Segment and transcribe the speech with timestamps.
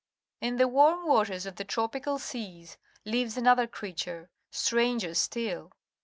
[0.39, 5.73] In the warm waters of the tropical seas lives another creature, stranger still.